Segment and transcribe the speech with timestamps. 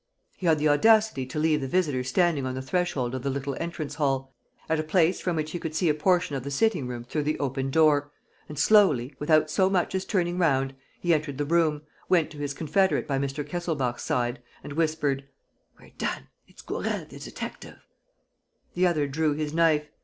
[0.35, 3.55] He had the audacity to leave the visitor standing on the threshold of the little
[3.59, 4.33] entrance hall,
[4.67, 7.21] at a place from which he could see a portion of the sitting room through
[7.21, 8.11] the open door,
[8.49, 12.55] and, slowly, without so much as turning round, he entered the room, went to his
[12.55, 13.47] confederate by Mr.
[13.47, 15.27] Kesselbach's side and whispered:
[15.79, 16.29] "We're done!
[16.47, 17.77] It's Gourel, the detective...."
[18.73, 19.87] The other drew his knife.